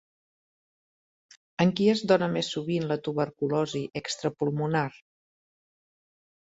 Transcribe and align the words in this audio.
En 1.65 1.73
qui 1.81 1.87
es 1.93 2.01
dóna 2.13 2.31
més 2.39 2.51
sovint 2.57 2.89
la 2.93 2.99
tuberculosi 3.09 3.85
extrapulmonar? 4.03 4.87